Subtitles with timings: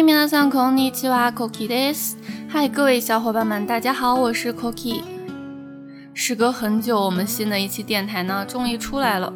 [0.02, 2.16] 皆さんこんにちは、コキです。
[2.48, 5.02] 嗨，各位小伙伴们，大家好，我是 Cookie。
[6.14, 9.30] 时隔很久，我们新的一期电台呢，终于出来了。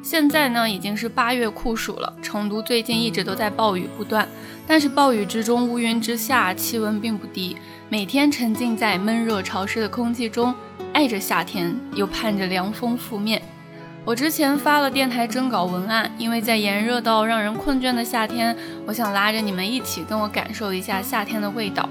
[0.00, 4.28] 现在呢，已经是八月酷暑了，成都最近一直都在暴雨不断，
[4.64, 7.56] 但是暴雨之中，乌云之下，气温并不低，
[7.88, 10.54] 每天沉浸在闷热潮湿的空气中，
[10.92, 13.42] 爱着夏天，又盼着凉风拂面。
[14.05, 18.55] 我之前发了电台征稿文案，因为在炎热到让人困倦的夏天，
[18.85, 21.89] 我想拉着你们一起跟我感受一下夏天的味道。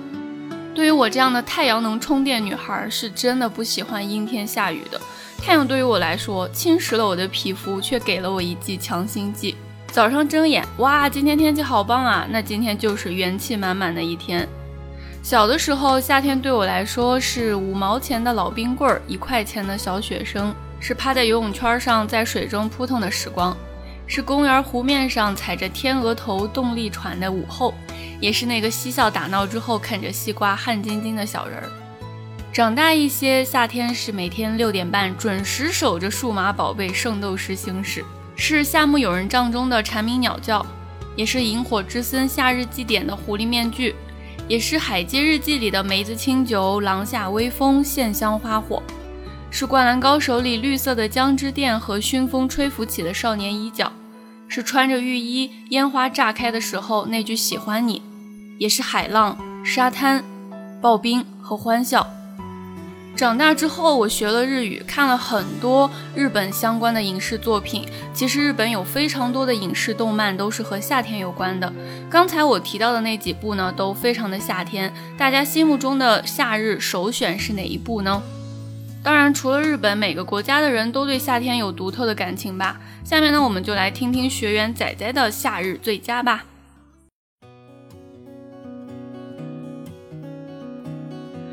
[0.73, 5.01] 对于我这样的太阳能充电女孩，是真的不喜欢阴天下雨的。
[5.43, 9.57] 太阳对于我来说，侵蚀了我的皮肤，却给了我一剂强心剂。
[9.89, 12.29] 早上睁眼，哇，今天天气好棒啊！
[12.31, 14.49] 那今天就是元气满满的一天。
[15.21, 20.55] 小的时候，夏天对我来说是五毛钱的老冰棍儿，一块钱的小雪生。
[20.87, 23.57] 是趴在游泳圈上在水中扑腾的时光，
[24.07, 27.73] 是公园湖面上踩着天鹅头动力船的午后，
[28.21, 31.71] 也是那个嬉笑打闹之后啃着西瓜汗津津的小人儿。
[32.53, 38.05] 长大一些，夏天是每天六点半准时守着数码宝贝圣斗士星矢，
[38.37, 40.65] 是夏目友人帐中的蝉鸣鸟叫，
[41.17, 43.95] 也是萤火之森夏日祭典的狐狸面具，
[44.47, 48.83] 也是海街日记里的梅子清酒、廊下微风、线香花火。
[49.56, 53.92] 是《灌篮高手》里绿色的江之电和熏风吹拂起的少年衣角，
[54.48, 58.02] 是穿着浴衣烟花炸开的时候那句喜欢你，
[58.58, 60.25] 也是海浪、沙滩、
[60.82, 62.05] 刨冰和欢笑。
[63.14, 67.86] 长大之后，我学了日语，看了很多日本相关的影视作品。
[68.12, 71.72] 其实日本有非常多的影视动漫都是和夏天有关的。
[72.10, 74.92] 刚才我提到的那几部呢，都非常的夏天。
[75.16, 78.20] 大家心目中的夏日首选是哪一部呢？
[79.05, 82.80] 当然，除了日本，每个国家的人都对夏天有独特的感情吧。
[83.05, 86.47] 下面呢，我们就来听听学员仔仔的夏日最佳吧。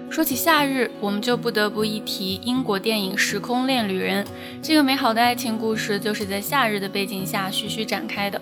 [0.09, 4.23] 说起夏日，我们就不得不一提英国电影《时空恋旅人》。
[4.61, 8.41] 这个美好的爱情故事就是在夏日的背景下徐徐展开的。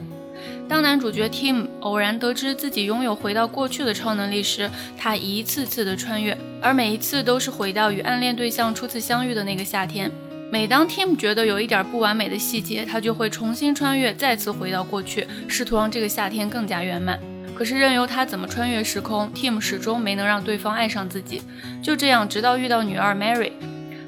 [0.69, 10.11] 当男主角 Tim 偶然得知自己拥有回到过去的超能力时，他一次次的穿越，而每一次都是回到与暗恋对象初次相遇的那个夏天。
[10.51, 17.19] 每当 Tim 觉得有一点不完美的细节，他就会重新穿越，再次回到过去，试图让这个夏天更加圆满。
[17.55, 21.41] 可是任由他怎么穿越时空，Tim 始终没能让对方爱上自己。
[21.81, 23.53] 就这样，直到遇到女二 Mary，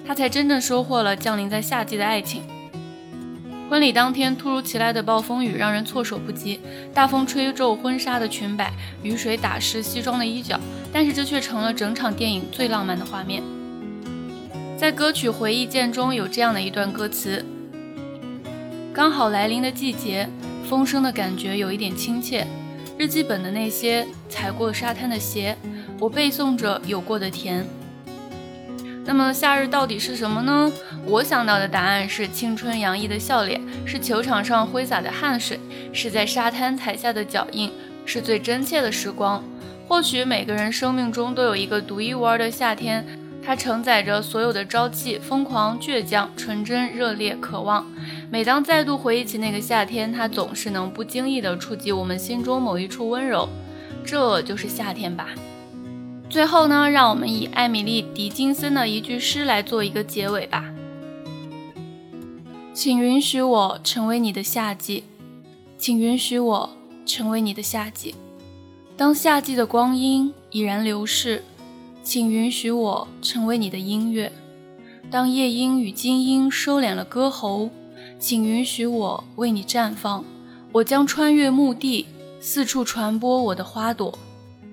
[0.05, 2.43] 他才真正收获了降临在夏季的爱情。
[3.71, 6.59] 婚礼当天，突如其来的暴风雨让人措手不及，
[6.93, 8.69] 大风吹皱婚纱的裙摆，
[9.01, 10.59] 雨水打湿西装的衣角，
[10.91, 13.41] 但是这却成了整场电影最浪漫的画面。
[14.77, 17.45] 在歌曲《回忆见》中有这样的一段歌词：
[18.93, 20.27] 刚好来临的季节，
[20.67, 22.45] 风声的感觉有一点亲切，
[22.97, 25.55] 日记本的那些踩过沙滩的鞋，
[25.97, 27.65] 我背诵着有过的甜。
[29.03, 30.71] 那么夏日到底是什么呢？
[31.05, 35.59] 我想到的答案是青春洋溢的笑脸，是球场上挥洒的汗水，
[35.91, 37.71] 是在沙滩踩下的脚印，
[38.05, 39.43] 是最真切的时光。
[39.87, 43.05] 或许每个人生命中都有一个独一无二的夏天，
[43.43, 47.85] 它承载着所有的朝气、疯狂、倔强、纯真、热烈、渴望。
[48.29, 53.49] 每当再度回忆起那个夏天，它总是能不经意地触及我们心中某一处温柔。
[54.05, 55.29] 这就是夏天吧。
[56.31, 60.63] 最后呢，让我们以艾米丽·狄金森的一句诗来做一个结尾吧。
[62.73, 65.03] 请允许我成为你的夏季，
[65.77, 66.69] 请允许我
[67.05, 68.15] 成为你的夏季。
[68.95, 71.43] 当夏季的光阴已然流逝，
[72.01, 74.31] 请允许我成为你的音乐。
[75.11, 77.69] 当夜莺与金莺收敛了歌喉，
[78.17, 80.23] 请允许我为你绽放。
[80.71, 82.05] 我将穿越墓地，
[82.39, 84.17] 四处传播我的花朵。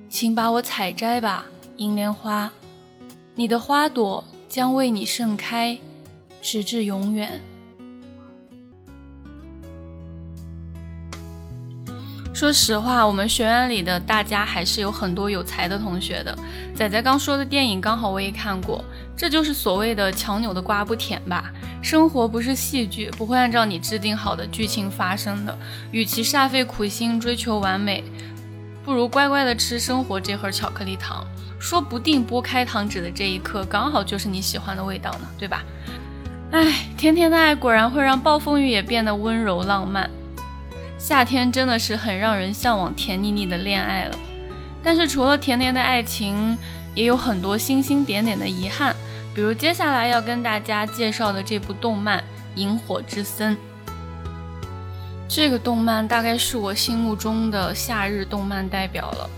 [0.08, 1.44] 请把我采摘吧，
[1.76, 2.50] 银莲花，
[3.34, 5.78] 你的花朵将为你盛开，
[6.40, 7.42] 直至永远。
[12.32, 16.36] 说实话，我们学院里的大家还是有很多有才的同学的。
[16.74, 18.82] 仔仔刚说的电影，刚好我也看过，
[19.14, 21.52] 这就是所谓的强扭的瓜不甜吧？
[21.82, 25.58] 生活不是戏剧，不会按照你制定好的剧情发生的。
[25.90, 28.02] 与其煞费苦心追求完美。
[28.88, 31.22] 不如乖乖的吃生活这盒巧克力糖，
[31.60, 35.62] 说不定剥开糖纸的这一刻，刚好就是你喜欢的味道呢，对吧？
[36.52, 40.08] 哎，甜甜的爱果然会让暴风雨也变得温柔浪漫。
[40.96, 44.18] 夏天真的是很让人向往甜腻腻的恋爱了，
[44.82, 46.56] 但是除了甜甜的爱情，
[46.94, 48.96] 也有很多星星点点的遗憾，
[49.34, 52.20] 比如接下来要跟大家介绍的这部动漫
[52.54, 53.54] 《萤火之森》。
[55.28, 59.30] 这个动漫大概是我心目中的夏日动漫代表了。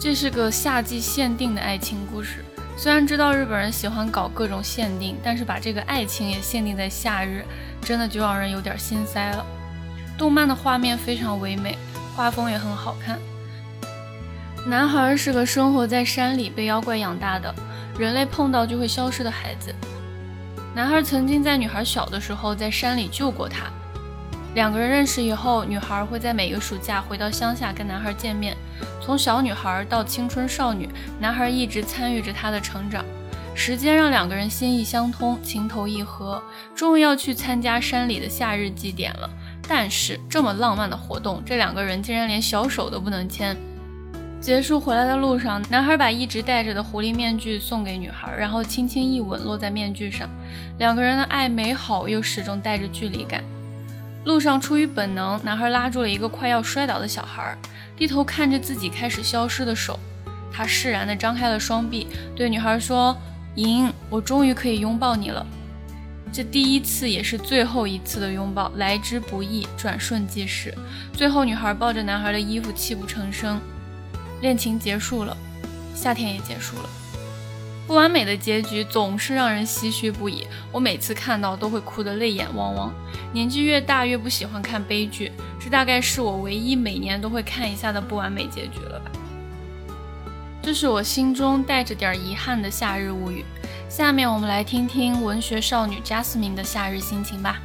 [0.00, 2.44] 这是个夏季限定的爱情故事。
[2.76, 7.44] 虽然知道日本人喜欢搞各种限定，但是把这个爱情也限定在夏日，
[7.80, 9.46] 真的就让人有点心塞了。
[10.16, 11.78] 动漫的画面非常唯美，
[12.16, 13.18] 画风也很好看。
[14.66, 17.54] 男孩是个生活在山里被妖怪养大的，
[17.96, 19.72] 人类碰到就会消失的孩子。
[20.74, 23.70] 男孩曾经在女孩小的时候在山里救过她。
[24.58, 28.56] 两个人认识以后，女孩会在每个暑假回到乡下跟男孩见面。
[29.00, 30.88] 从小女孩到青春少女，
[31.20, 33.04] 男孩一直参与着她的成长。
[33.54, 36.42] 时间让两个人心意相通，情投意合，
[36.74, 39.30] 终于要去参加山里的夏日祭典了。
[39.68, 43.56] 但是这么浪漫的活动，这两个人竟然连小手都不能牵。
[44.40, 50.28] 结束回来的路上，男孩把一直戴着的狐狸面具送给女孩，然后轻轻一吻落在面具上。
[50.78, 53.40] 两个人的爱美好，又始终带着距离感。
[54.28, 57.56] 路上出于本能，男孩拉住了一个快要摔倒的小孩。
[57.96, 59.98] 低头看着自己开始消失的手，
[60.52, 63.16] 他释然地张开了双臂，对女孩说
[63.56, 65.46] ：“莹，我终于可以拥抱你了。
[66.30, 70.74] 这第一次也是最后一次的拥抱，来之不易，转瞬即逝。
[71.14, 73.58] 最后，女孩抱着男孩的衣服，泣不成声。
[74.42, 75.34] 恋情结束了，
[75.94, 76.90] 夏天也结束了。
[77.88, 82.92] 不完美的结局总是让人唏嘘不已，我每次看到都会哭得泪眼汪汪。
[83.32, 89.10] 年纪越大，越不喜欢看悲剧。”这大概是我唯一每年都会看一下的不完美结局了吧。
[90.60, 93.42] 这是我心中带着点遗憾的夏日物语。
[93.88, 97.58] 下面我们来听听文学少女 Jasmine 的夏日心情吧。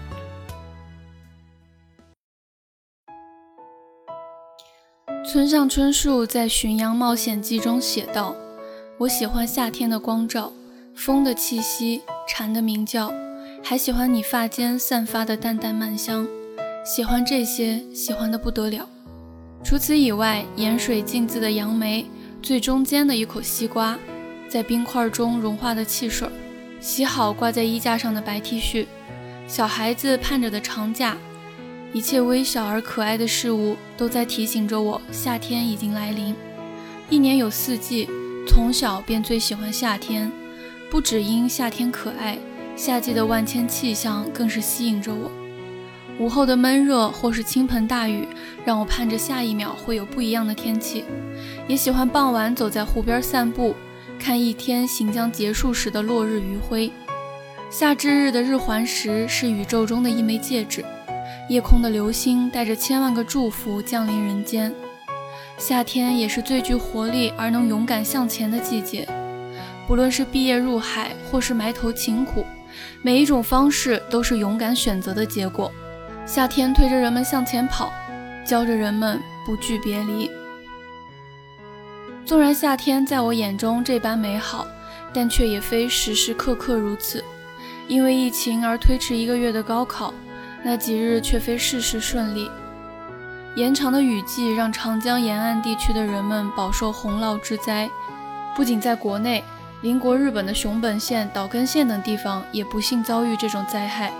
[5.29, 8.33] 村上春树在《巡洋冒险记》中写道
[8.99, 10.53] ：“我喜欢夏天的光照，
[10.93, 13.11] 风的气息，蝉的鸣叫，
[13.63, 16.27] 还喜欢你发间散发的淡淡曼香。”
[16.85, 18.87] 喜欢这些，喜欢的不得了。
[19.63, 22.05] 除此以外，盐水浸渍的杨梅，
[22.41, 23.97] 最中间的一口西瓜，
[24.47, 26.29] 在冰块中融化的汽水，
[26.79, 28.85] 洗好挂在衣架上的白 T 恤，
[29.47, 31.17] 小孩子盼着的长假，
[31.93, 36.35] 一切微小而可爱的事物，都在提醒着我，夏天已经来临。
[37.09, 38.07] 一年有四季，
[38.47, 40.31] 从小便最喜欢夏天，
[40.89, 42.37] 不只因夏天可爱，
[42.75, 45.31] 夏季的万千气象更是吸引着我。
[46.19, 48.27] 午后的闷热，或是倾盆大雨，
[48.63, 51.03] 让我盼着下一秒会有不一样的天气。
[51.67, 53.73] 也喜欢傍晚走在湖边散步，
[54.19, 56.91] 看一天行将结束时的落日余晖。
[57.71, 60.85] 夏至日的日环食是宇宙中的一枚戒指，
[61.49, 64.71] 夜空的流星带着千万个祝福降临人间。
[65.57, 69.07] 夏天也是最具活力而能勇敢向前的季节。
[69.87, 72.45] 不论是毕业入海，或是埋头勤苦，
[73.01, 75.71] 每一种方式都是勇敢选择的结果。
[76.25, 77.91] 夏天推着人们向前跑，
[78.45, 80.31] 教着人们不惧别离。
[82.25, 84.65] 纵然夏天在我眼中这般美好，
[85.13, 87.23] 但却也非时时刻刻如此。
[87.89, 90.13] 因为疫情而推迟一个月的高考，
[90.63, 92.49] 那几日却非事事顺利。
[93.55, 97.87] 延长的雨季让长江沿岸地区的人们饱受洪涝之灾。
[98.55, 99.43] 不仅在国内，
[99.81, 104.11] 邻国日本的熊本县、岛根县等地方也不幸遭遇这种灾害。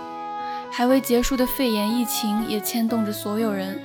[0.70, 3.80] 还未结束的肺炎疫情也牵动着所有人。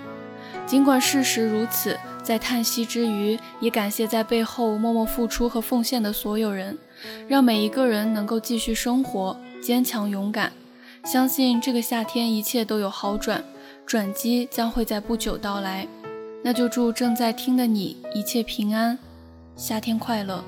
[0.68, 6.78] 尽管事实如此，在叹息之余，也感谢在背后默默付出和奉献的所有人，
[7.28, 10.52] 让每一个人能够继续生活，坚强勇敢。
[11.04, 13.44] 相信这个夏天一切都有好转，
[13.90, 15.88] 转机将会在不久到来。
[16.44, 18.96] 那就祝正在听的你一切平安，
[19.56, 20.44] 夏天快乐。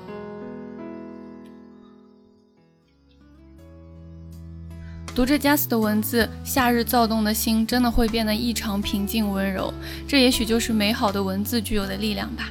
[5.12, 9.74] 读着 Jas 的文字，夏日躁动的心真的会变得异常平静温柔。
[10.06, 12.48] 这也许就是美好的文字具有的力量吧。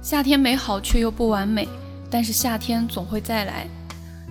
[0.00, 1.68] 夏天美好却又不完美，
[2.08, 3.66] 但是夏天总会再来。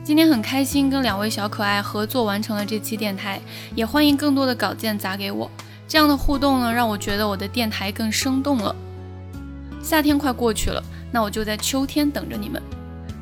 [0.03, 3.39] 今天很开心跟两位小可爱合作完成了这期电台，
[3.75, 5.47] 也欢迎更多的稿件砸给我。
[5.87, 8.75] 这样的互动呢，让我觉得我的电台更生动了。
[9.81, 12.61] 夏天快过去了，那我就在秋天等着你们。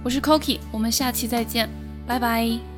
[0.03, 1.69] 我是 Coki，我们下期再见，
[2.07, 2.70] 拜拜。